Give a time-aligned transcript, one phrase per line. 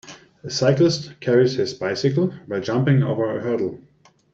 [0.43, 3.79] A cyclist carries his bicycle while jumping over a hurdle.